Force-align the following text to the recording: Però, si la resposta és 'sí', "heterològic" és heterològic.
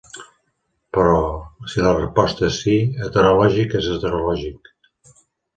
Però, 0.97 1.17
si 1.73 1.83
la 1.87 1.93
resposta 1.99 2.45
és 2.47 2.57
'sí', 2.63 2.79
"heterològic" 3.09 3.79
és 3.81 3.91
heterològic. 3.97 4.77